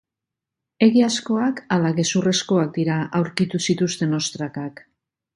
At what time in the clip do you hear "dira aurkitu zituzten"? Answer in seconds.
2.77-4.17